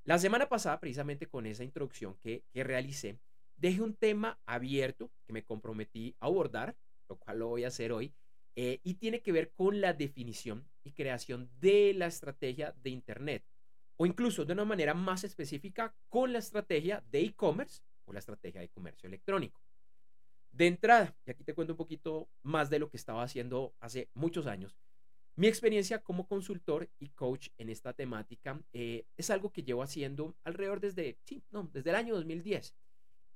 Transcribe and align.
La 0.04 0.18
semana 0.18 0.48
pasada, 0.48 0.80
precisamente 0.80 1.28
con 1.28 1.46
esa 1.46 1.62
introducción 1.62 2.16
que, 2.18 2.44
realicé, 2.54 3.20
dejé 3.56 3.82
un 3.82 3.94
tema 3.94 4.40
abierto 4.46 5.12
que 5.24 5.32
me 5.32 5.44
comprometí 5.44 6.16
a 6.18 6.26
abordar, 6.26 6.76
lo 7.08 7.16
cual 7.18 7.38
lo 7.38 7.48
voy 7.48 7.62
a 7.62 7.68
hacer 7.68 7.92
hoy, 7.92 8.12
eh, 8.56 8.80
y 8.82 8.94
tiene 8.94 9.22
que 9.22 9.30
ver 9.30 9.52
con 9.52 9.80
la 9.80 9.92
definición 9.92 10.68
y 10.82 10.90
creación 10.90 11.48
de 11.60 11.94
la 11.94 12.06
estrategia 12.06 12.74
de 12.82 12.90
Internet, 12.90 13.44
o 13.96 14.04
incluso 14.04 14.44
de 14.44 14.54
una 14.54 14.64
manera 14.64 14.92
más 14.92 15.22
específica 15.22 15.94
con 16.08 16.32
la 16.32 16.40
estrategia 16.40 17.04
de 17.08 17.20
e-commerce 17.20 17.82
o 18.04 18.12
la 18.12 18.18
estrategia 18.18 18.60
de 18.60 18.70
comercio 18.70 19.06
electrónico. 19.06 19.62
De 20.50 20.66
entrada, 20.66 21.16
y 21.24 21.30
aquí 21.30 21.44
te 21.44 21.54
cuento 21.54 21.74
un 21.74 21.78
poquito 21.78 22.28
más 22.42 22.70
de 22.70 22.80
lo 22.80 22.90
que 22.90 22.96
estaba 22.96 23.22
haciendo 23.22 23.72
hace 23.78 24.10
muchos 24.14 24.48
años, 24.48 24.76
mi 25.34 25.46
experiencia 25.46 26.02
como 26.02 26.26
consultor 26.26 26.90
y 26.98 27.08
coach 27.10 27.48
en 27.56 27.70
esta 27.70 27.94
temática 27.94 28.60
eh, 28.72 29.06
es 29.16 29.30
algo 29.30 29.50
que 29.50 29.62
llevo 29.62 29.82
haciendo 29.82 30.36
alrededor 30.44 30.80
desde, 30.80 31.18
sí, 31.24 31.42
no, 31.50 31.70
desde 31.72 31.90
el 31.90 31.96
año 31.96 32.14
2010. 32.14 32.74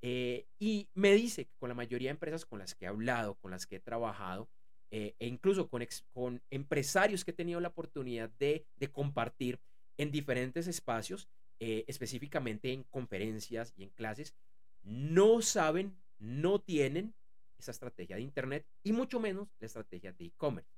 Eh, 0.03 0.45
y 0.59 0.89
me 0.93 1.13
dice 1.13 1.45
que 1.45 1.55
con 1.57 1.69
la 1.69 1.75
mayoría 1.75 2.09
de 2.09 2.11
empresas 2.11 2.45
con 2.45 2.59
las 2.59 2.75
que 2.75 2.85
he 2.85 2.87
hablado, 2.87 3.35
con 3.35 3.49
las 3.49 3.65
que 3.65 3.77
he 3.77 3.79
trabajado, 3.79 4.47
eh, 4.91 5.15
e 5.17 5.27
incluso 5.27 5.69
con, 5.69 5.85
con 6.13 6.41
empresarios 6.51 7.25
que 7.25 7.31
he 7.31 7.33
tenido 7.33 7.59
la 7.59 7.69
oportunidad 7.69 8.29
de, 8.37 8.67
de 8.75 8.91
compartir 8.91 9.59
en 9.97 10.11
diferentes 10.11 10.67
espacios, 10.67 11.27
específicamente 11.59 12.71
en 12.71 12.83
conferencias 12.83 13.73
y 13.75 13.81
en 13.81 13.89
clases, 13.89 14.35
no 14.83 15.41
saben, 15.41 15.97
no 16.19 16.61
tienen 16.61 17.15
esa 17.57 17.71
estrategia 17.71 18.17
de 18.17 18.21
Internet 18.21 18.67
y 18.83 18.93
mucho 18.93 19.19
menos 19.19 19.49
la 19.59 19.65
estrategia 19.65 20.13
de 20.13 20.25
e-commerce. 20.25 20.76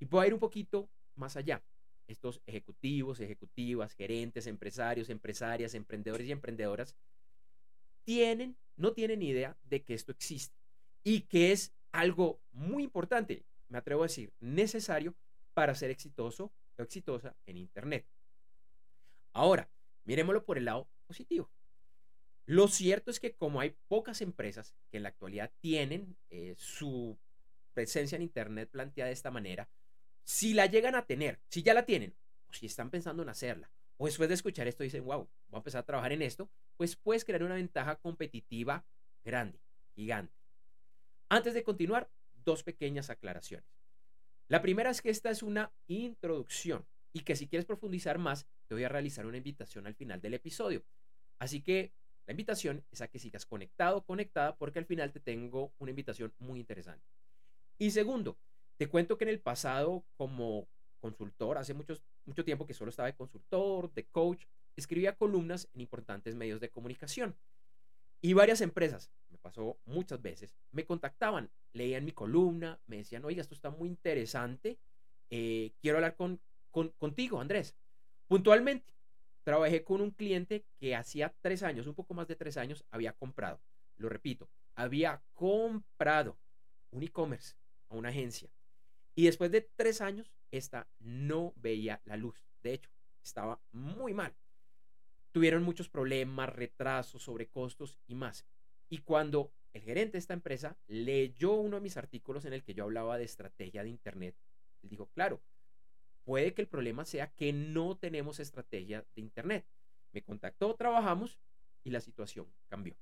Y 0.00 0.06
puedo 0.06 0.26
ir 0.26 0.34
un 0.34 0.40
poquito 0.40 0.88
más 1.14 1.36
allá. 1.36 1.62
Estos 2.08 2.42
ejecutivos, 2.46 3.20
ejecutivas, 3.20 3.94
gerentes, 3.94 4.48
empresarios, 4.48 5.10
empresarias, 5.10 5.74
emprendedores 5.74 6.26
y 6.26 6.32
emprendedoras 6.32 6.96
tienen, 8.02 8.56
no 8.76 8.92
tienen 8.92 9.22
idea 9.22 9.56
de 9.62 9.84
que 9.84 9.94
esto 9.94 10.10
existe 10.10 10.56
y 11.04 11.20
que 11.22 11.52
es 11.52 11.72
algo 11.92 12.40
muy 12.50 12.82
importante, 12.82 13.44
me 13.68 13.78
atrevo 13.78 14.02
a 14.02 14.06
decir, 14.06 14.32
necesario 14.40 15.14
para 15.54 15.74
ser 15.74 15.90
exitoso 15.90 16.52
o 16.78 16.82
exitosa 16.82 17.36
en 17.46 17.58
Internet. 17.58 18.06
Ahora, 19.32 19.70
miremoslo 20.04 20.44
por 20.44 20.58
el 20.58 20.64
lado 20.64 20.88
positivo. 21.06 21.50
Lo 22.46 22.66
cierto 22.66 23.10
es 23.10 23.20
que 23.20 23.34
como 23.34 23.60
hay 23.60 23.76
pocas 23.86 24.20
empresas 24.22 24.74
que 24.90 24.96
en 24.96 25.04
la 25.04 25.10
actualidad 25.10 25.52
tienen 25.60 26.16
eh, 26.30 26.54
su 26.56 27.16
presencia 27.74 28.16
en 28.16 28.22
Internet 28.22 28.70
planteada 28.70 29.08
de 29.08 29.14
esta 29.14 29.30
manera, 29.30 29.68
si 30.30 30.54
la 30.54 30.66
llegan 30.66 30.94
a 30.94 31.06
tener, 31.06 31.40
si 31.48 31.64
ya 31.64 31.74
la 31.74 31.84
tienen, 31.84 32.14
o 32.48 32.52
si 32.52 32.66
están 32.66 32.88
pensando 32.88 33.24
en 33.24 33.28
hacerla, 33.28 33.68
o 33.96 34.06
después 34.06 34.28
de 34.28 34.36
escuchar 34.36 34.68
esto 34.68 34.84
dicen, 34.84 35.04
wow, 35.04 35.28
voy 35.48 35.56
a 35.56 35.58
empezar 35.58 35.80
a 35.80 35.84
trabajar 35.84 36.12
en 36.12 36.22
esto, 36.22 36.48
pues 36.76 36.94
puedes 36.94 37.24
crear 37.24 37.42
una 37.42 37.56
ventaja 37.56 37.96
competitiva 37.96 38.86
grande, 39.24 39.60
gigante. 39.96 40.32
Antes 41.28 41.52
de 41.52 41.64
continuar, 41.64 42.08
dos 42.44 42.62
pequeñas 42.62 43.10
aclaraciones. 43.10 43.66
La 44.46 44.62
primera 44.62 44.90
es 44.90 45.02
que 45.02 45.10
esta 45.10 45.30
es 45.30 45.42
una 45.42 45.72
introducción 45.88 46.86
y 47.12 47.22
que 47.22 47.34
si 47.34 47.48
quieres 47.48 47.66
profundizar 47.66 48.18
más, 48.18 48.46
te 48.68 48.74
voy 48.74 48.84
a 48.84 48.88
realizar 48.88 49.26
una 49.26 49.38
invitación 49.38 49.88
al 49.88 49.96
final 49.96 50.20
del 50.20 50.34
episodio. 50.34 50.84
Así 51.40 51.60
que 51.60 51.92
la 52.26 52.34
invitación 52.34 52.84
es 52.92 53.00
a 53.00 53.08
que 53.08 53.18
sigas 53.18 53.46
conectado 53.46 54.04
conectada 54.04 54.54
porque 54.56 54.78
al 54.78 54.86
final 54.86 55.10
te 55.10 55.18
tengo 55.18 55.72
una 55.80 55.90
invitación 55.90 56.32
muy 56.38 56.60
interesante. 56.60 57.04
Y 57.78 57.90
segundo, 57.90 58.38
te 58.80 58.88
cuento 58.88 59.18
que 59.18 59.24
en 59.24 59.28
el 59.28 59.40
pasado, 59.40 60.06
como 60.16 60.66
consultor, 61.00 61.58
hace 61.58 61.74
mucho 61.74 62.44
tiempo 62.46 62.66
que 62.66 62.72
solo 62.72 62.88
estaba 62.88 63.08
de 63.08 63.14
consultor, 63.14 63.92
de 63.92 64.06
coach, 64.06 64.46
escribía 64.74 65.16
columnas 65.16 65.68
en 65.74 65.82
importantes 65.82 66.34
medios 66.34 66.60
de 66.60 66.70
comunicación. 66.70 67.36
Y 68.22 68.32
varias 68.32 68.62
empresas, 68.62 69.10
me 69.28 69.36
pasó 69.36 69.76
muchas 69.84 70.22
veces, 70.22 70.56
me 70.72 70.86
contactaban, 70.86 71.50
leían 71.74 72.06
mi 72.06 72.12
columna, 72.12 72.80
me 72.86 72.96
decían, 72.96 73.22
oiga, 73.26 73.42
esto 73.42 73.52
está 73.52 73.68
muy 73.68 73.86
interesante, 73.86 74.78
eh, 75.28 75.72
quiero 75.82 75.98
hablar 75.98 76.16
con, 76.16 76.40
contigo, 76.96 77.38
Andrés. 77.38 77.76
Puntualmente, 78.28 78.94
trabajé 79.44 79.84
con 79.84 80.00
un 80.00 80.10
cliente 80.10 80.64
que 80.78 80.96
hacía 80.96 81.34
tres 81.42 81.62
años, 81.62 81.86
un 81.86 81.94
poco 81.94 82.14
más 82.14 82.28
de 82.28 82.36
tres 82.36 82.56
años, 82.56 82.82
había 82.90 83.12
comprado, 83.12 83.60
lo 83.98 84.08
repito, 84.08 84.48
había 84.74 85.20
comprado 85.34 86.38
un 86.92 87.02
e-commerce 87.02 87.56
a 87.90 87.96
una 87.96 88.08
agencia 88.08 88.50
y 89.14 89.24
después 89.24 89.50
de 89.50 89.62
tres 89.76 90.00
años, 90.00 90.32
esta 90.50 90.88
no 90.98 91.52
veía 91.56 92.00
la 92.04 92.16
luz. 92.16 92.44
De 92.62 92.74
hecho, 92.74 92.90
estaba 93.22 93.60
muy 93.72 94.14
mal. 94.14 94.34
Tuvieron 95.32 95.62
muchos 95.62 95.88
problemas, 95.88 96.48
retrasos, 96.48 97.22
sobrecostos 97.22 97.98
y 98.06 98.14
más. 98.14 98.46
Y 98.88 98.98
cuando 98.98 99.52
el 99.72 99.82
gerente 99.82 100.12
de 100.12 100.18
esta 100.18 100.34
empresa 100.34 100.76
leyó 100.88 101.52
uno 101.52 101.76
de 101.76 101.82
mis 101.82 101.96
artículos 101.96 102.44
en 102.44 102.52
el 102.52 102.64
que 102.64 102.74
yo 102.74 102.84
hablaba 102.84 103.18
de 103.18 103.24
estrategia 103.24 103.84
de 103.84 103.90
Internet, 103.90 104.34
él 104.82 104.88
dijo, 104.88 105.06
claro, 105.10 105.40
puede 106.24 106.54
que 106.54 106.62
el 106.62 106.68
problema 106.68 107.04
sea 107.04 107.32
que 107.32 107.52
no 107.52 107.96
tenemos 107.96 108.40
estrategia 108.40 109.06
de 109.14 109.20
Internet. 109.20 109.66
Me 110.12 110.22
contactó, 110.22 110.74
trabajamos 110.74 111.38
y 111.84 111.90
la 111.90 112.00
situación 112.00 112.46
cambió. 112.68 112.96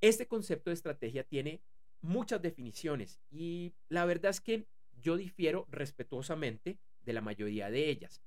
Este 0.00 0.26
concepto 0.26 0.70
de 0.70 0.74
estrategia 0.74 1.24
tiene 1.24 1.60
muchas 2.00 2.40
definiciones 2.40 3.20
y 3.30 3.74
la 3.88 4.04
verdad 4.04 4.30
es 4.30 4.40
que 4.40 4.66
yo 5.00 5.16
difiero 5.16 5.66
respetuosamente 5.70 6.78
de 7.02 7.12
la 7.12 7.20
mayoría 7.20 7.70
de 7.70 7.88
ellas, 7.88 8.22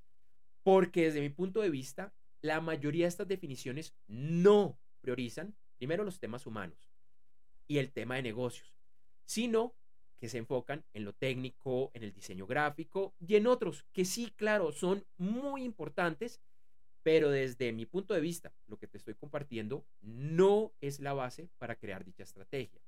porque 0.64 1.04
desde 1.04 1.22
mi 1.22 1.30
punto 1.30 1.62
de 1.62 1.70
vista, 1.70 2.14
la 2.42 2.62
mayoría 2.62 3.06
de 3.06 3.10
estas 3.10 3.28
definiciones 3.28 3.94
no 4.08 4.78
priorizan 5.02 5.56
primero 5.78 6.04
los 6.04 6.20
temas 6.20 6.46
humanos 6.46 6.90
y 7.68 7.78
el 7.78 7.92
tema 7.92 8.16
de 8.16 8.24
negocios, 8.24 8.74
sino 9.26 9.74
que 10.20 10.30
se 10.30 10.38
enfocan 10.38 10.86
en 10.94 11.04
lo 11.04 11.14
técnico, 11.14 11.92
en 11.94 12.04
el 12.04 12.14
diseño 12.14 12.48
gráfico 12.48 13.14
y 13.20 13.36
en 13.36 13.48
otros 13.48 13.86
que 13.92 14.06
sí, 14.06 14.32
claro, 14.36 14.72
son 14.72 15.06
muy 15.18 15.64
importantes, 15.64 16.40
pero 17.04 17.30
desde 17.30 17.74
mi 17.74 17.86
punto 17.86 18.14
de 18.14 18.22
vista, 18.22 18.54
lo 18.68 18.78
que 18.78 18.88
te 18.88 18.98
estoy 18.98 19.16
compartiendo 19.16 19.86
no 20.02 20.72
es 20.80 21.00
la 21.00 21.14
base 21.14 21.50
para 21.58 21.76
crear 21.76 22.06
dicha 22.06 22.24
estrategia. 22.24 22.82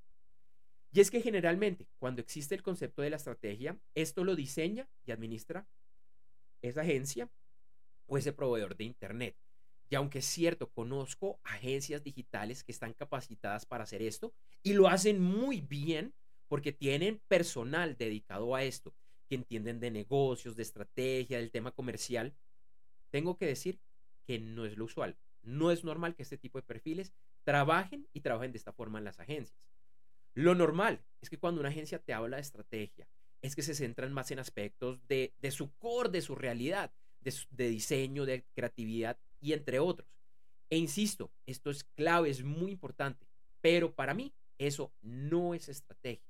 Y 0.91 1.01
es 1.01 1.11
que 1.11 1.21
generalmente 1.21 1.87
cuando 1.99 2.21
existe 2.21 2.55
el 2.55 2.63
concepto 2.63 3.01
de 3.01 3.09
la 3.09 3.17
estrategia, 3.17 3.77
esto 3.95 4.23
lo 4.23 4.35
diseña 4.35 4.87
y 5.05 5.11
administra 5.11 5.67
esa 6.61 6.81
agencia 6.81 7.29
o 8.07 8.17
ese 8.17 8.33
proveedor 8.33 8.75
de 8.77 8.85
Internet. 8.85 9.35
Y 9.89 9.95
aunque 9.95 10.19
es 10.19 10.25
cierto, 10.25 10.69
conozco 10.71 11.39
agencias 11.43 12.03
digitales 12.03 12.63
que 12.63 12.71
están 12.71 12.93
capacitadas 12.93 13.65
para 13.65 13.83
hacer 13.83 14.01
esto 14.01 14.33
y 14.63 14.73
lo 14.73 14.87
hacen 14.87 15.21
muy 15.21 15.61
bien 15.61 16.13
porque 16.47 16.71
tienen 16.71 17.21
personal 17.27 17.95
dedicado 17.97 18.55
a 18.55 18.63
esto, 18.63 18.93
que 19.27 19.35
entienden 19.35 19.79
de 19.79 19.91
negocios, 19.91 20.55
de 20.55 20.63
estrategia, 20.63 21.37
del 21.37 21.51
tema 21.51 21.71
comercial. 21.71 22.35
Tengo 23.09 23.37
que 23.37 23.45
decir 23.45 23.79
que 24.25 24.39
no 24.39 24.65
es 24.65 24.77
lo 24.77 24.85
usual. 24.85 25.17
No 25.43 25.71
es 25.71 25.83
normal 25.83 26.15
que 26.15 26.23
este 26.23 26.37
tipo 26.37 26.57
de 26.57 26.63
perfiles 26.63 27.13
trabajen 27.43 28.07
y 28.13 28.21
trabajen 28.21 28.51
de 28.51 28.57
esta 28.57 28.73
forma 28.73 28.97
en 28.97 29.05
las 29.05 29.19
agencias. 29.19 29.67
Lo 30.35 30.53
normal 30.53 31.01
es 31.21 31.29
que 31.29 31.39
cuando 31.39 31.61
una 31.61 31.69
agencia 31.69 31.97
te 31.97 32.13
habla 32.13 32.35
de 32.35 32.41
estrategia, 32.41 33.07
es 33.41 33.55
que 33.55 33.63
se 33.63 33.73
centran 33.73 34.13
más 34.13 34.31
en 34.31 34.39
aspectos 34.39 35.07
de, 35.07 35.33
su 35.49 35.73
core, 35.77 36.09
de 36.09 36.21
su 36.21 36.35
realidad, 36.35 36.91
de, 37.21 37.69
diseño, 37.69 38.25
de 38.25 38.43
creatividad 38.53 39.17
y 39.39 39.53
entre 39.53 39.79
otros. 39.79 40.09
E 40.69 40.77
insisto, 40.77 41.31
esto 41.45 41.69
es 41.69 41.83
clave, 41.83 42.29
es 42.29 42.43
muy 42.43 42.71
importante, 42.71 43.25
pero 43.61 43.93
para 43.93 44.13
mí 44.13 44.33
eso 44.57 44.91
no 45.01 45.53
es 45.53 45.69
estrategia. 45.69 46.27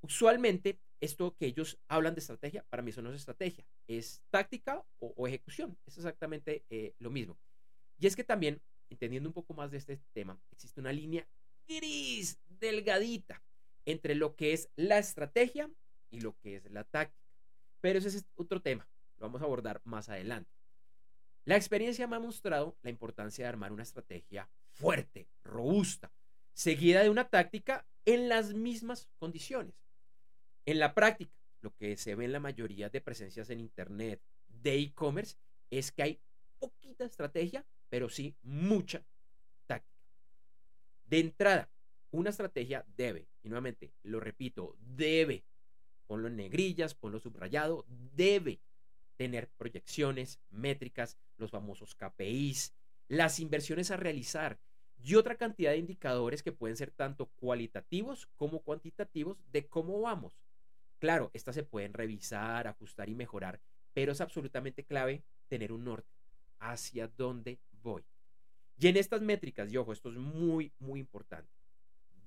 Usualmente, 0.00 0.78
esto 1.00 1.36
que 1.36 1.46
ellos 1.46 1.78
hablan 1.88 2.14
de 2.14 2.20
estrategia, 2.20 2.64
para 2.70 2.82
mí 2.82 2.90
eso 2.90 3.02
no 3.02 3.10
es 3.10 3.16
estrategia, 3.16 3.66
es 3.88 4.22
táctica 4.30 4.82
o, 5.00 5.26
ejecución, 5.26 5.76
es 5.86 5.98
exactamente 5.98 6.64
eh, 6.70 6.94
lo 6.98 7.10
mismo. 7.10 7.36
Y 7.98 8.06
es 8.06 8.16
que 8.16 8.24
también, 8.24 8.62
entendiendo 8.88 9.28
un 9.28 9.34
poco 9.34 9.52
más 9.52 9.70
de 9.70 9.78
este 9.78 10.00
tema, 10.14 10.40
existe 10.50 10.80
una 10.80 10.92
línea 10.92 11.26
gris, 11.68 12.38
delgadita, 12.48 13.42
entre 13.84 14.14
lo 14.14 14.36
que 14.36 14.52
es 14.52 14.70
la 14.76 14.98
estrategia 14.98 15.70
y 16.10 16.20
lo 16.20 16.36
que 16.40 16.56
es 16.56 16.70
la 16.70 16.84
táctica. 16.84 17.18
Pero 17.80 17.98
ese 17.98 18.08
es 18.08 18.26
otro 18.36 18.60
tema, 18.60 18.86
lo 19.18 19.26
vamos 19.26 19.42
a 19.42 19.44
abordar 19.44 19.80
más 19.84 20.08
adelante. 20.08 20.50
La 21.44 21.56
experiencia 21.56 22.06
me 22.06 22.16
ha 22.16 22.20
mostrado 22.20 22.76
la 22.82 22.90
importancia 22.90 23.44
de 23.44 23.48
armar 23.48 23.72
una 23.72 23.82
estrategia 23.82 24.48
fuerte, 24.72 25.26
robusta, 25.42 26.12
seguida 26.52 27.02
de 27.02 27.10
una 27.10 27.28
táctica 27.28 27.86
en 28.04 28.28
las 28.28 28.52
mismas 28.52 29.08
condiciones. 29.18 29.74
En 30.66 30.78
la 30.78 30.94
práctica, 30.94 31.32
lo 31.62 31.74
que 31.74 31.96
se 31.96 32.14
ve 32.14 32.26
en 32.26 32.32
la 32.32 32.40
mayoría 32.40 32.88
de 32.88 33.00
presencias 33.00 33.50
en 33.50 33.60
Internet 33.60 34.20
de 34.48 34.78
e-commerce 34.78 35.36
es 35.70 35.92
que 35.92 36.02
hay 36.02 36.20
poquita 36.58 37.04
estrategia, 37.04 37.64
pero 37.88 38.08
sí 38.08 38.36
mucha. 38.42 39.02
De 41.10 41.18
entrada, 41.18 41.68
una 42.12 42.30
estrategia 42.30 42.84
debe, 42.96 43.26
y 43.42 43.48
nuevamente 43.48 43.92
lo 44.04 44.20
repito, 44.20 44.76
debe, 44.78 45.44
ponlo 46.06 46.28
en 46.28 46.36
negrillas, 46.36 46.94
ponlo 46.94 47.18
subrayado, 47.18 47.84
debe 47.88 48.60
tener 49.16 49.48
proyecciones, 49.58 50.38
métricas, 50.50 51.18
los 51.36 51.50
famosos 51.50 51.96
KPIs, 51.96 52.74
las 53.08 53.40
inversiones 53.40 53.90
a 53.90 53.96
realizar 53.96 54.60
y 55.02 55.16
otra 55.16 55.34
cantidad 55.34 55.72
de 55.72 55.78
indicadores 55.78 56.44
que 56.44 56.52
pueden 56.52 56.76
ser 56.76 56.92
tanto 56.92 57.26
cualitativos 57.26 58.28
como 58.36 58.60
cuantitativos 58.60 59.36
de 59.50 59.66
cómo 59.66 60.00
vamos. 60.00 60.40
Claro, 61.00 61.32
estas 61.34 61.56
se 61.56 61.64
pueden 61.64 61.92
revisar, 61.92 62.68
ajustar 62.68 63.08
y 63.08 63.16
mejorar, 63.16 63.60
pero 63.94 64.12
es 64.12 64.20
absolutamente 64.20 64.84
clave 64.84 65.24
tener 65.48 65.72
un 65.72 65.82
norte 65.86 66.14
hacia 66.60 67.08
dónde 67.08 67.58
voy. 67.82 68.04
Y 68.80 68.88
en 68.88 68.96
estas 68.96 69.20
métricas, 69.22 69.72
y 69.72 69.76
ojo, 69.76 69.92
esto 69.92 70.10
es 70.10 70.16
muy, 70.16 70.72
muy 70.80 70.98
importante 70.98 71.60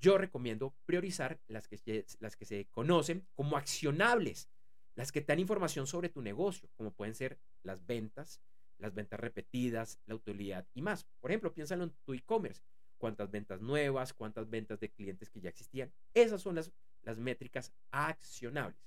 yo 0.03 0.17
recomiendo 0.17 0.75
priorizar 0.85 1.39
las 1.47 1.69
que, 1.69 2.05
las 2.19 2.35
que 2.35 2.43
se 2.43 2.65
conocen 2.71 3.25
como 3.35 3.55
accionables, 3.55 4.49
las 4.95 5.13
que 5.13 5.21
te 5.21 5.27
dan 5.27 5.39
información 5.39 5.87
sobre 5.87 6.09
tu 6.09 6.21
negocio, 6.21 6.69
como 6.75 6.91
pueden 6.91 7.15
ser 7.15 7.39
las 7.63 7.85
ventas, 7.85 8.41
las 8.79 8.93
ventas 8.93 9.17
repetidas, 9.17 10.01
la 10.05 10.15
utilidad 10.15 10.67
y 10.73 10.81
más. 10.81 11.05
Por 11.21 11.31
ejemplo, 11.31 11.53
piénsalo 11.53 11.85
en 11.85 11.93
tu 12.03 12.13
e-commerce. 12.13 12.61
¿Cuántas 12.97 13.31
ventas 13.31 13.61
nuevas? 13.61 14.13
¿Cuántas 14.13 14.49
ventas 14.49 14.81
de 14.81 14.91
clientes 14.91 15.29
que 15.29 15.39
ya 15.39 15.49
existían? 15.49 15.89
Esas 16.13 16.41
son 16.41 16.55
las, 16.55 16.73
las 17.03 17.17
métricas 17.17 17.71
accionables. 17.89 18.77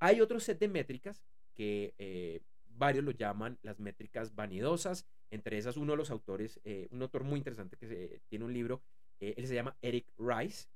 Hay 0.00 0.20
otro 0.20 0.40
set 0.40 0.58
de 0.58 0.66
métricas 0.66 1.22
que 1.54 1.94
eh, 1.96 2.40
varios 2.70 3.04
lo 3.04 3.12
llaman 3.12 3.56
las 3.62 3.78
métricas 3.78 4.34
vanidosas. 4.34 5.06
Entre 5.34 5.58
esas, 5.58 5.76
uno 5.76 5.92
de 5.92 5.96
los 5.96 6.10
autores, 6.10 6.60
eh, 6.64 6.86
un 6.92 7.02
autor 7.02 7.24
muy 7.24 7.38
interesante 7.38 7.76
que 7.76 8.20
tiene 8.28 8.44
un 8.44 8.52
libro 8.52 8.82
eh, 9.20 9.34
él 9.36 9.46
se 9.46 9.54
llama 9.54 9.76
Eric 9.80 10.06
Rice. 10.18 10.66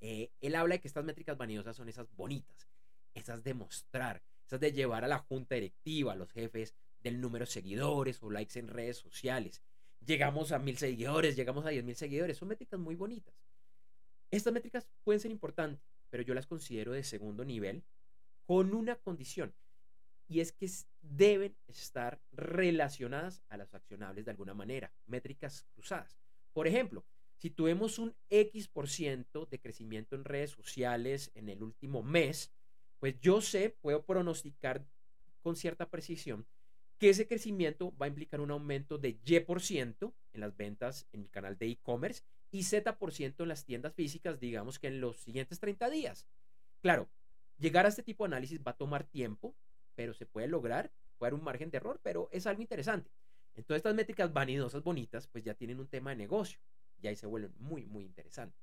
Eh, 0.00 0.30
él 0.40 0.54
habla 0.54 0.74
de 0.74 0.80
que 0.80 0.88
estas 0.88 1.04
métricas 1.04 1.38
vanidosas 1.38 1.76
son 1.76 1.88
esas 1.88 2.06
bonitas, 2.16 2.68
esas 3.14 3.42
de 3.42 3.54
mostrar, 3.54 4.22
esas 4.46 4.60
de 4.60 4.72
llevar 4.72 5.04
a 5.04 5.08
la 5.08 5.18
junta 5.18 5.54
directiva, 5.54 6.12
a 6.12 6.16
los 6.16 6.30
jefes 6.32 6.74
del 7.02 7.20
número 7.20 7.44
de 7.44 7.50
seguidores 7.50 8.22
o 8.22 8.30
likes 8.30 8.58
en 8.58 8.68
redes 8.68 8.98
sociales. 8.98 9.62
Llegamos 10.04 10.52
a 10.52 10.58
mil 10.58 10.76
seguidores, 10.76 11.34
llegamos 11.34 11.64
a 11.64 11.70
diez 11.70 11.84
mil 11.84 11.96
seguidores. 11.96 12.36
Son 12.36 12.48
métricas 12.48 12.78
muy 12.78 12.94
bonitas. 12.94 13.34
Estas 14.30 14.52
métricas 14.52 14.86
pueden 15.02 15.20
ser 15.20 15.30
importantes, 15.30 15.80
pero 16.10 16.22
yo 16.22 16.34
las 16.34 16.46
considero 16.46 16.92
de 16.92 17.04
segundo 17.04 17.44
nivel 17.44 17.84
con 18.44 18.74
una 18.74 18.96
condición. 18.96 19.54
Y 20.28 20.40
es 20.40 20.52
que 20.52 20.68
deben 21.02 21.56
estar 21.68 22.20
relacionadas 22.32 23.42
a 23.48 23.56
las 23.56 23.74
accionables 23.74 24.24
de 24.24 24.32
alguna 24.32 24.54
manera, 24.54 24.92
métricas 25.06 25.66
cruzadas. 25.74 26.18
Por 26.52 26.66
ejemplo, 26.66 27.04
si 27.36 27.50
tuvimos 27.50 27.98
un 27.98 28.14
X 28.30 28.68
por 28.68 28.88
ciento 28.88 29.46
de 29.46 29.60
crecimiento 29.60 30.16
en 30.16 30.24
redes 30.24 30.50
sociales 30.50 31.30
en 31.34 31.48
el 31.48 31.62
último 31.62 32.02
mes, 32.02 32.50
pues 32.98 33.20
yo 33.20 33.40
sé, 33.40 33.76
puedo 33.80 34.04
pronosticar 34.04 34.84
con 35.42 35.54
cierta 35.54 35.90
precisión 35.90 36.46
que 36.98 37.10
ese 37.10 37.28
crecimiento 37.28 37.94
va 37.96 38.06
a 38.06 38.08
implicar 38.08 38.40
un 38.40 38.50
aumento 38.50 38.98
de 38.98 39.18
Y 39.24 39.40
por 39.40 39.60
ciento 39.60 40.14
en 40.32 40.40
las 40.40 40.56
ventas 40.56 41.06
en 41.12 41.22
mi 41.22 41.28
canal 41.28 41.58
de 41.58 41.68
e-commerce 41.68 42.22
y 42.50 42.62
Z 42.62 42.98
por 42.98 43.12
ciento 43.12 43.42
en 43.42 43.50
las 43.50 43.64
tiendas 43.64 43.94
físicas, 43.94 44.40
digamos 44.40 44.78
que 44.78 44.88
en 44.88 45.00
los 45.00 45.18
siguientes 45.18 45.60
30 45.60 45.90
días. 45.90 46.26
Claro, 46.80 47.08
llegar 47.58 47.84
a 47.84 47.90
este 47.90 48.02
tipo 48.02 48.24
de 48.24 48.28
análisis 48.28 48.60
va 48.66 48.70
a 48.72 48.76
tomar 48.76 49.04
tiempo, 49.04 49.54
pero 49.96 50.14
se 50.14 50.26
puede 50.26 50.46
lograr, 50.46 50.92
puede 51.18 51.30
haber 51.30 51.40
un 51.40 51.44
margen 51.44 51.70
de 51.70 51.78
error, 51.78 51.98
pero 52.02 52.28
es 52.30 52.46
algo 52.46 52.62
interesante. 52.62 53.10
Entonces 53.56 53.78
estas 53.78 53.94
métricas 53.94 54.32
vanidosas, 54.32 54.84
bonitas, 54.84 55.26
pues 55.26 55.42
ya 55.42 55.54
tienen 55.54 55.80
un 55.80 55.88
tema 55.88 56.10
de 56.10 56.16
negocio 56.16 56.60
y 57.00 57.08
ahí 57.08 57.16
se 57.16 57.26
vuelven 57.26 57.54
muy, 57.58 57.86
muy 57.86 58.04
interesantes. 58.04 58.60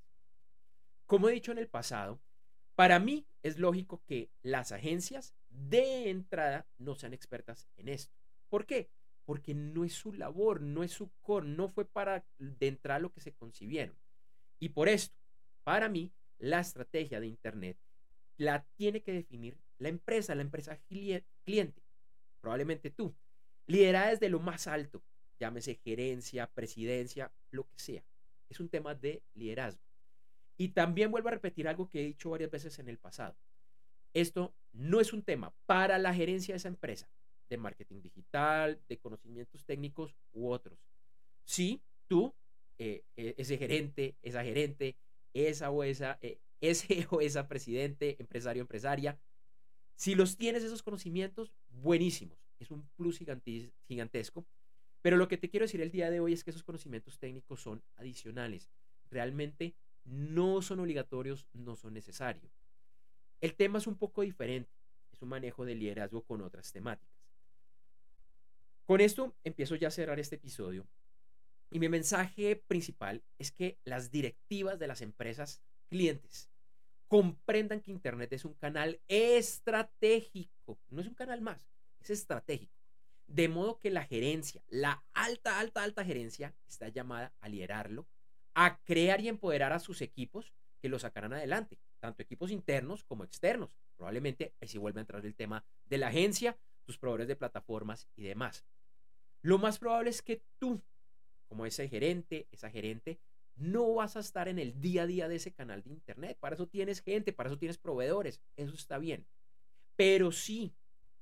Como 1.05 1.27
he 1.27 1.33
dicho 1.33 1.51
en 1.51 1.57
el 1.57 1.67
pasado, 1.67 2.21
para 2.75 2.99
mí 2.99 3.25
es 3.41 3.57
lógico 3.57 4.01
que 4.05 4.29
las 4.41 4.71
agencias 4.71 5.35
de 5.49 6.09
entrada 6.09 6.65
no 6.77 6.95
sean 6.95 7.13
expertas 7.13 7.67
en 7.77 7.89
esto. 7.89 8.15
¿Por 8.49 8.65
qué? 8.65 8.89
Porque 9.25 9.53
no 9.53 9.83
es 9.83 9.93
su 9.93 10.13
labor, 10.13 10.61
no 10.61 10.83
es 10.83 10.91
su 10.91 11.11
core, 11.21 11.47
no 11.47 11.69
fue 11.69 11.85
para 11.85 12.23
de 12.37 12.67
entrada 12.67 12.99
lo 12.99 13.11
que 13.11 13.21
se 13.21 13.33
concibieron. 13.33 13.95
Y 14.59 14.69
por 14.69 14.89
esto, 14.89 15.15
para 15.63 15.89
mí, 15.89 16.11
la 16.37 16.59
estrategia 16.59 17.19
de 17.19 17.27
Internet 17.27 17.77
la 18.37 18.65
tiene 18.75 19.01
que 19.01 19.13
definir 19.13 19.57
la 19.79 19.89
empresa, 19.89 20.35
la 20.35 20.41
empresa 20.41 20.79
cliente, 20.87 21.81
probablemente 22.41 22.89
tú, 22.89 23.15
liderada 23.67 24.11
desde 24.11 24.29
lo 24.29 24.39
más 24.39 24.67
alto, 24.67 25.03
llámese 25.39 25.75
gerencia, 25.75 26.47
presidencia, 26.47 27.31
lo 27.51 27.63
que 27.69 27.79
sea 27.79 28.03
es 28.53 28.59
un 28.59 28.69
tema 28.69 28.95
de 28.95 29.21
liderazgo. 29.33 29.81
Y 30.57 30.69
también 30.69 31.11
vuelvo 31.11 31.29
a 31.29 31.31
repetir 31.31 31.67
algo 31.67 31.89
que 31.89 32.01
he 32.01 32.05
dicho 32.05 32.29
varias 32.29 32.51
veces 32.51 32.77
en 32.79 32.87
el 32.87 32.97
pasado. 32.97 33.35
Esto 34.13 34.53
no 34.71 35.01
es 35.01 35.11
un 35.11 35.23
tema 35.23 35.53
para 35.65 35.97
la 35.97 36.13
gerencia 36.13 36.53
de 36.53 36.57
esa 36.57 36.67
empresa, 36.67 37.09
de 37.49 37.57
marketing 37.57 38.01
digital, 38.01 38.79
de 38.87 38.99
conocimientos 38.99 39.65
técnicos 39.65 40.15
u 40.31 40.49
otros. 40.49 40.77
Si 41.43 41.81
tú, 42.07 42.33
eh, 42.77 43.03
e, 43.17 43.33
ese 43.37 43.57
gerente, 43.57 44.15
esa 44.21 44.43
gerente, 44.43 44.95
esa 45.33 45.71
o 45.71 45.83
esa, 45.83 46.19
eh, 46.21 46.39
ese 46.61 47.07
o 47.09 47.19
esa 47.19 47.47
presidente, 47.47 48.15
empresario, 48.19 48.61
empresaria, 48.61 49.19
si 49.95 50.15
los 50.15 50.37
tienes 50.37 50.63
esos 50.63 50.83
conocimientos, 50.83 51.53
buenísimos. 51.69 52.37
Es 52.59 52.71
un 52.71 52.87
plus 52.95 53.19
gigantesco 53.87 54.45
pero 55.03 55.17
lo 55.17 55.27
que 55.27 55.37
te 55.37 55.49
quiero 55.49 55.65
decir 55.65 55.81
el 55.81 55.91
día 55.91 56.09
de 56.09 56.21
hoy 56.21 56.31
es 56.31 56.45
que 56.45 56.49
esos 56.49 56.63
conocimientos 56.63 57.19
técnicos 57.19 57.61
son 57.61 57.83
adicionales. 57.97 58.71
Realmente 59.11 59.75
no 60.05 60.61
son 60.61 60.79
obligatorios, 60.79 61.45
no 61.51 61.75
son 61.75 61.93
necesarios. 61.93 62.53
El 63.41 63.53
tema 63.53 63.79
es 63.79 63.85
un 63.85 63.97
poco 63.97 64.21
diferente. 64.21 64.71
Es 65.11 65.21
un 65.21 65.27
manejo 65.27 65.65
de 65.65 65.75
liderazgo 65.75 66.23
con 66.23 66.41
otras 66.41 66.71
temáticas. 66.71 67.21
Con 68.85 69.01
esto 69.01 69.35
empiezo 69.43 69.75
ya 69.75 69.89
a 69.89 69.91
cerrar 69.91 70.21
este 70.21 70.37
episodio. 70.37 70.87
Y 71.69 71.79
mi 71.79 71.89
mensaje 71.89 72.55
principal 72.55 73.21
es 73.37 73.51
que 73.51 73.77
las 73.83 74.09
directivas 74.09 74.79
de 74.79 74.87
las 74.87 75.01
empresas 75.01 75.61
clientes 75.89 76.49
comprendan 77.13 77.79
que 77.79 77.91
Internet 77.91 78.33
es 78.33 78.43
un 78.43 78.55
canal 78.55 78.99
estratégico. 79.07 80.79
No 80.89 80.99
es 80.99 81.05
un 81.05 81.13
canal 81.13 81.41
más, 81.41 81.69
es 82.01 82.09
estratégico. 82.09 82.73
De 83.27 83.47
modo 83.47 83.77
que 83.77 83.91
la 83.91 84.03
gerencia, 84.03 84.63
la 84.67 85.03
alta, 85.13 85.59
alta, 85.59 85.83
alta 85.83 86.03
gerencia, 86.03 86.55
está 86.67 86.87
llamada 86.87 87.31
a 87.39 87.49
liderarlo, 87.49 88.07
a 88.55 88.79
crear 88.79 89.21
y 89.21 89.27
empoderar 89.27 89.73
a 89.73 89.79
sus 89.79 90.01
equipos 90.01 90.55
que 90.81 90.89
lo 90.89 90.97
sacarán 90.97 91.33
adelante, 91.33 91.77
tanto 91.99 92.23
equipos 92.23 92.49
internos 92.49 93.03
como 93.03 93.23
externos. 93.23 93.77
Probablemente 93.95 94.55
ahí 94.59 94.67
sí 94.67 94.79
vuelve 94.79 94.99
a 94.99 95.01
entrar 95.01 95.23
el 95.23 95.35
tema 95.35 95.63
de 95.85 95.99
la 95.99 96.07
agencia, 96.07 96.57
tus 96.83 96.97
proveedores 96.97 97.27
de 97.27 97.35
plataformas 97.35 98.07
y 98.15 98.23
demás. 98.23 98.65
lo 99.43 99.59
más 99.59 99.77
probable 99.77 100.09
es 100.09 100.23
que 100.23 100.41
tú, 100.57 100.81
como 101.47 101.67
ese 101.67 101.87
gerente, 101.87 102.47
esa 102.51 102.71
gerente, 102.71 103.19
no 103.55 103.93
vas 103.93 104.15
a 104.15 104.19
estar 104.19 104.47
en 104.47 104.59
el 104.59 104.79
día 104.81 105.03
a 105.03 105.07
día 105.07 105.27
de 105.27 105.35
ese 105.35 105.53
canal 105.53 105.83
de 105.83 105.91
internet. 105.91 106.37
Para 106.39 106.55
eso 106.55 106.67
tienes 106.67 107.01
gente, 107.01 107.33
para 107.33 107.49
eso 107.49 107.59
tienes 107.59 107.77
proveedores. 107.77 108.41
Eso 108.55 108.75
está 108.75 108.97
bien. 108.97 109.25
Pero 109.95 110.31
sí, 110.31 110.75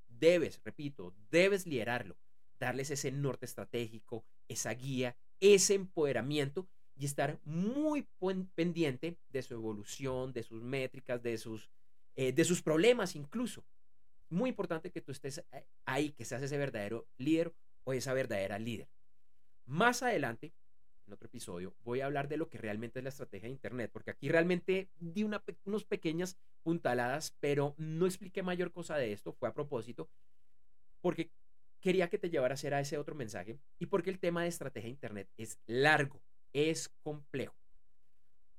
debes, 0.07 0.61
repito, 0.63 1.13
debes 1.29 1.65
liderarlo, 1.65 2.17
darles 2.59 2.91
ese 2.91 3.11
norte 3.11 3.45
estratégico, 3.45 4.25
esa 4.47 4.73
guía, 4.73 5.17
ese 5.39 5.73
empoderamiento 5.73 6.67
y 6.95 7.05
estar 7.05 7.39
muy 7.43 8.07
pendiente 8.55 9.17
de 9.29 9.41
su 9.41 9.53
evolución, 9.55 10.33
de 10.33 10.43
sus 10.43 10.61
métricas, 10.61 11.21
de 11.23 11.37
sus, 11.37 11.69
eh, 12.15 12.31
de 12.31 12.45
sus 12.45 12.61
problemas 12.61 13.15
incluso. 13.15 13.65
Muy 14.29 14.49
importante 14.49 14.91
que 14.91 15.01
tú 15.01 15.11
estés 15.11 15.39
eh, 15.39 15.65
ahí, 15.85 16.11
que 16.11 16.25
seas 16.25 16.43
ese 16.43 16.57
verdadero 16.57 17.07
líder 17.17 17.53
o 17.83 17.93
esa 17.93 18.13
verdadera 18.13 18.59
líder. 18.59 18.87
Más 19.65 20.03
adelante, 20.03 20.53
en 21.11 21.15
otro 21.15 21.27
episodio, 21.27 21.75
voy 21.83 21.99
a 21.99 22.05
hablar 22.05 22.29
de 22.29 22.37
lo 22.37 22.47
que 22.49 22.57
realmente 22.57 22.99
es 22.99 23.03
la 23.03 23.09
estrategia 23.09 23.47
de 23.47 23.53
Internet, 23.53 23.91
porque 23.91 24.11
aquí 24.11 24.29
realmente 24.29 24.89
di 24.97 25.23
una, 25.23 25.43
unos 25.65 25.83
pequeñas 25.83 26.37
puntaladas, 26.63 27.35
pero 27.39 27.75
no 27.77 28.05
expliqué 28.05 28.43
mayor 28.43 28.71
cosa 28.71 28.95
de 28.95 29.11
esto, 29.11 29.33
fue 29.33 29.49
a 29.49 29.53
propósito, 29.53 30.09
porque 31.01 31.31
quería 31.81 32.09
que 32.09 32.17
te 32.17 32.29
llevara 32.29 32.53
a 32.53 32.55
hacer 32.55 32.73
a 32.73 32.79
ese 32.79 32.97
otro 32.97 33.13
mensaje 33.13 33.59
y 33.77 33.87
porque 33.87 34.09
el 34.09 34.19
tema 34.19 34.43
de 34.43 34.49
estrategia 34.49 34.87
de 34.87 34.91
Internet 34.91 35.29
es 35.37 35.59
largo, 35.65 36.21
es 36.53 36.89
complejo. 37.03 37.55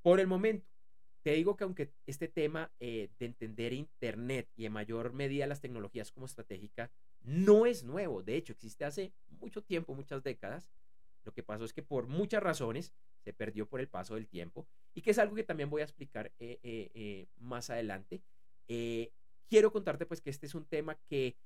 Por 0.03 0.21
el 0.21 0.27
momento, 0.27 0.67
te 1.23 1.33
digo 1.33 1.57
que 1.57 1.65
aunque 1.65 1.93
este 2.07 2.29
tema 2.29 2.71
eh, 2.81 3.09
de 3.19 3.27
entender 3.27 3.73
Internet 3.73 4.49
y 4.57 4.67
en 4.67 4.73
mayor 4.73 5.13
medida 5.13 5.47
las 5.47 5.61
tecnologías 5.61 6.11
como 6.11 6.27
estratégica 6.27 6.91
no 7.23 7.65
es 7.65 7.85
nuevo, 7.85 8.23
de 8.23 8.37
hecho 8.37 8.53
existe 8.53 8.85
hace 8.85 9.13
mucho 9.41 9.63
tiempo, 9.63 9.95
muchas 9.95 10.23
décadas, 10.25 10.69
lo 11.25 11.33
que 11.33 11.43
pasó 11.43 11.65
es 11.65 11.73
que 11.73 11.83
por 11.83 12.07
muchas 12.07 12.43
razones 12.43 12.93
se 13.25 13.33
perdió 13.33 13.69
por 13.69 13.81
el 13.81 13.89
paso 13.89 14.15
del 14.15 14.27
tiempo 14.29 14.67
y 14.95 15.03
que 15.03 15.11
es 15.13 15.19
algo 15.19 15.35
que 15.35 15.45
también 15.45 15.71
voy 15.71 15.83
a 15.83 15.85
explicar 15.85 16.33
eh, 16.39 16.59
eh, 16.63 17.29
más 17.37 17.71
adelante. 17.71 18.23
quiero 19.49 19.73
contarte 19.73 20.07
pues 20.07 20.21
que 20.21 20.31
este 20.31 20.47
es 20.47 20.55
un 20.55 20.67
tema 20.67 20.99
que 21.09 21.37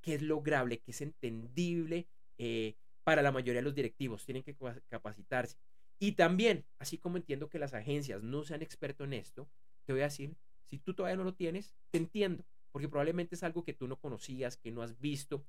que 0.00 0.14
es 0.14 0.22
lograble, 0.22 0.80
que 0.80 0.92
es 0.92 1.00
entendible 1.00 2.08
eh, 2.38 2.76
para 3.04 3.22
la 3.22 3.32
mayoría 3.32 3.60
de 3.60 3.64
los 3.64 3.74
directivos. 3.74 4.24
Tienen 4.24 4.42
que 4.42 4.56
capacitarse. 4.88 5.58
Y 5.98 6.12
también, 6.12 6.64
así 6.78 6.98
como 6.98 7.16
entiendo 7.16 7.48
que 7.48 7.58
las 7.58 7.74
agencias 7.74 8.22
no 8.22 8.44
sean 8.44 8.62
expertos 8.62 9.06
en 9.06 9.14
esto, 9.14 9.48
te 9.84 9.92
voy 9.92 10.02
a 10.02 10.04
decir, 10.04 10.36
si 10.64 10.78
tú 10.78 10.94
todavía 10.94 11.16
no 11.16 11.24
lo 11.24 11.34
tienes, 11.34 11.74
te 11.90 11.98
entiendo, 11.98 12.44
porque 12.70 12.88
probablemente 12.88 13.34
es 13.34 13.42
algo 13.42 13.64
que 13.64 13.72
tú 13.72 13.88
no 13.88 13.96
conocías, 13.96 14.56
que 14.56 14.70
no 14.70 14.82
has 14.82 15.00
visto, 15.00 15.44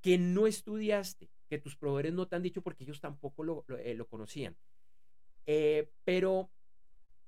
que 0.00 0.18
no 0.18 0.46
estudiaste, 0.46 1.30
que 1.48 1.58
tus 1.58 1.76
proveedores 1.76 2.12
no 2.12 2.26
te 2.26 2.36
han 2.36 2.42
dicho 2.42 2.62
porque 2.62 2.84
ellos 2.84 3.00
tampoco 3.00 3.42
lo, 3.44 3.64
eh, 3.78 3.98
conocían. 4.08 4.56
Eh, 5.46 5.90
pero 6.04 6.50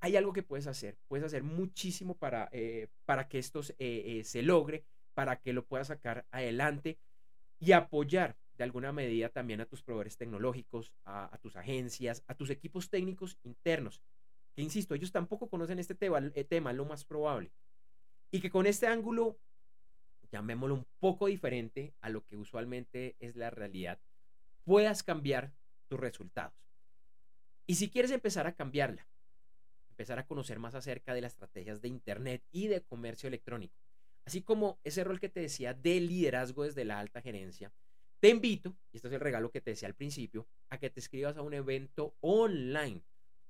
hay 0.00 0.16
algo 0.16 0.32
que 0.32 0.42
puedes 0.42 0.66
hacer, 0.66 0.98
puedes 1.08 1.24
hacer 1.24 1.42
muchísimo 1.42 2.16
para, 2.16 2.50
para 3.04 3.28
que 3.28 3.38
esto 3.38 3.62
se 3.62 4.42
logre 4.42 4.84
para 5.14 5.40
que 5.40 5.52
lo 5.52 5.64
puedas 5.64 5.88
sacar 5.88 6.26
adelante 6.30 6.98
y 7.58 7.72
apoyar 7.72 8.36
de 8.56 8.64
alguna 8.64 8.92
medida 8.92 9.28
también 9.28 9.60
a 9.60 9.66
tus 9.66 9.82
proveedores 9.82 10.16
tecnológicos, 10.16 10.92
a, 11.04 11.38
tus 11.40 11.56
agencias, 11.56 12.22
a 12.26 12.34
tus 12.34 12.50
equipos 12.50 12.90
técnicos 12.90 13.38
internos, 13.44 14.02
que 14.54 14.62
insisto, 14.62 14.94
ellos 14.94 15.12
tampoco 15.12 15.48
conocen 15.48 15.78
este 15.78 15.96
eh, 16.00 16.44
tema, 16.44 16.72
lo 16.72 16.84
más 16.84 17.04
probable. 17.04 17.50
Y 18.30 18.40
que 18.40 18.50
con 18.50 18.66
este 18.66 18.86
ángulo, 18.86 19.38
llamémoslo 20.32 20.74
un 20.74 20.86
poco 20.98 21.26
diferente 21.26 21.94
a 22.00 22.08
lo 22.08 22.24
que 22.24 22.36
usualmente 22.36 23.14
es 23.20 23.36
la 23.36 23.50
realidad, 23.50 24.00
puedas 24.64 25.02
cambiar 25.02 25.52
tus 25.88 26.00
resultados. 26.00 26.54
Y 27.66 27.76
si 27.76 27.90
quieres 27.90 28.10
empezar 28.10 28.46
a 28.46 28.54
cambiarla, 28.54 29.06
empezar 29.90 30.18
a 30.18 30.26
conocer 30.26 30.58
más 30.58 30.74
acerca 30.74 31.14
de 31.14 31.20
las 31.20 31.34
estrategias 31.34 31.80
de 31.80 31.88
Internet 31.88 32.42
y 32.50 32.66
de 32.66 32.80
comercio 32.82 33.28
electrónico, 33.28 33.76
Así 34.24 34.42
como 34.42 34.78
ese 34.84 35.04
rol 35.04 35.20
que 35.20 35.28
te 35.28 35.40
decía 35.40 35.74
de 35.74 36.00
liderazgo 36.00 36.64
desde 36.64 36.84
la 36.84 36.98
alta 36.98 37.20
gerencia, 37.20 37.72
te 38.20 38.28
invito, 38.28 38.76
y 38.92 38.96
este 38.96 39.08
es 39.08 39.14
el 39.14 39.20
regalo 39.20 39.50
que 39.50 39.60
te 39.60 39.72
decía 39.72 39.88
al 39.88 39.94
principio, 39.94 40.46
a 40.68 40.78
que 40.78 40.90
te 40.90 41.00
escribas 41.00 41.36
a 41.36 41.42
un 41.42 41.54
evento 41.54 42.14
online 42.20 43.02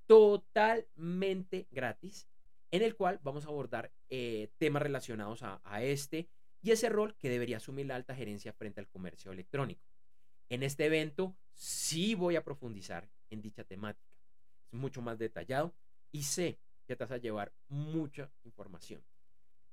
totalmente 0.06 1.66
gratis, 1.70 2.26
en 2.70 2.82
el 2.82 2.96
cual 2.96 3.20
vamos 3.22 3.44
a 3.44 3.48
abordar 3.48 3.92
eh, 4.08 4.48
temas 4.56 4.82
relacionados 4.82 5.42
a, 5.42 5.60
a 5.62 5.82
este 5.82 6.28
y 6.62 6.70
ese 6.70 6.88
rol 6.88 7.14
que 7.16 7.28
debería 7.28 7.58
asumir 7.58 7.84
la 7.86 7.96
alta 7.96 8.14
gerencia 8.14 8.52
frente 8.52 8.78
al 8.80 8.86
comercio 8.88 9.32
electrónico. 9.32 9.82
En 10.48 10.62
este 10.62 10.86
evento 10.86 11.36
sí 11.54 12.14
voy 12.14 12.36
a 12.36 12.44
profundizar 12.44 13.10
en 13.30 13.42
dicha 13.42 13.64
temática. 13.64 14.16
Es 14.70 14.78
mucho 14.78 15.02
más 15.02 15.18
detallado 15.18 15.74
y 16.12 16.22
sé 16.22 16.60
que 16.86 16.94
te 16.96 17.04
vas 17.04 17.10
a 17.10 17.18
llevar 17.18 17.52
mucha 17.68 18.30
información. 18.44 19.02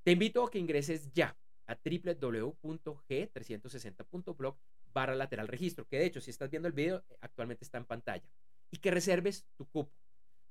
Te 0.02 0.10
invito 0.12 0.44
a 0.44 0.50
que 0.50 0.58
ingreses 0.58 1.12
ya 1.12 1.36
a 1.66 1.74
www.g360.blog 1.74 4.56
barra 4.92 5.14
lateral 5.14 5.46
registro, 5.46 5.86
que 5.86 5.98
de 5.98 6.06
hecho 6.06 6.20
si 6.20 6.30
estás 6.30 6.50
viendo 6.50 6.66
el 6.66 6.74
video 6.74 7.04
actualmente 7.20 7.64
está 7.64 7.78
en 7.78 7.84
pantalla, 7.84 8.28
y 8.72 8.78
que 8.78 8.90
reserves 8.90 9.46
tu 9.56 9.66
cupo. 9.66 9.92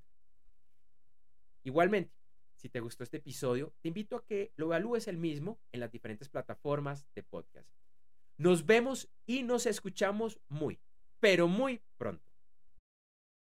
Igualmente, 1.63 2.13
si 2.63 2.69
te 2.69 2.79
gustó 2.79 3.03
este 3.03 3.17
episodio, 3.17 3.73
te 3.81 3.89
invito 3.89 4.15
a 4.15 4.25
que 4.25 4.53
lo 4.55 4.67
evalúes 4.67 5.09
el 5.09 5.17
mismo 5.17 5.59
en 5.73 5.81
las 5.81 5.91
diferentes 5.91 6.29
plataformas 6.29 7.05
de 7.13 7.21
podcast. 7.21 7.67
Nos 8.37 8.65
vemos 8.65 9.09
y 9.25 9.43
nos 9.43 9.65
escuchamos 9.65 10.39
muy, 10.47 10.79
pero 11.19 11.49
muy 11.49 11.81
pronto. 11.97 12.23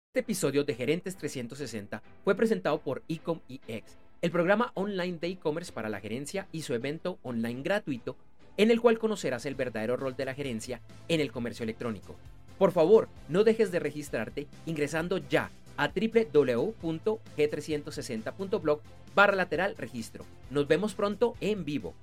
Este 0.08 0.20
episodio 0.20 0.64
de 0.64 0.74
Gerentes 0.74 1.18
360 1.18 2.02
fue 2.24 2.34
presentado 2.34 2.80
por 2.80 3.02
Ecom 3.06 3.40
EX, 3.50 3.98
el 4.22 4.30
programa 4.30 4.72
online 4.76 5.18
de 5.18 5.28
e-commerce 5.28 5.74
para 5.74 5.90
la 5.90 6.00
gerencia 6.00 6.48
y 6.50 6.62
su 6.62 6.72
evento 6.72 7.18
online 7.22 7.60
gratuito 7.60 8.16
en 8.56 8.70
el 8.70 8.80
cual 8.80 8.98
conocerás 8.98 9.44
el 9.44 9.56
verdadero 9.56 9.98
rol 9.98 10.16
de 10.16 10.24
la 10.24 10.32
gerencia 10.32 10.80
en 11.08 11.20
el 11.20 11.32
comercio 11.32 11.64
electrónico. 11.64 12.16
Por 12.58 12.72
favor, 12.72 13.10
no 13.28 13.44
dejes 13.44 13.70
de 13.72 13.78
registrarte 13.78 14.46
ingresando 14.64 15.18
ya 15.18 15.50
a 15.76 15.88
www.g360.blog 15.88 18.80
barra 19.14 19.36
lateral 19.36 19.74
registro. 19.76 20.24
Nos 20.50 20.66
vemos 20.66 20.94
pronto 20.94 21.34
en 21.40 21.64
vivo. 21.64 21.94